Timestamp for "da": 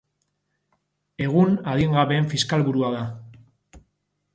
3.01-3.05